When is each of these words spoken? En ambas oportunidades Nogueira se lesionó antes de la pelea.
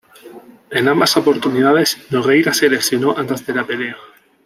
En 0.71 0.87
ambas 0.87 1.15
oportunidades 1.15 1.99
Nogueira 2.09 2.55
se 2.55 2.67
lesionó 2.67 3.15
antes 3.15 3.45
de 3.45 3.53
la 3.53 3.65
pelea. 3.67 3.97